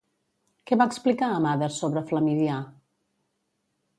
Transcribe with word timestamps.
Què 0.69 0.77
va 0.81 0.87
explicar 0.91 1.27
Amades 1.33 1.77
sobre 1.83 2.03
Flamidià? 2.11 2.57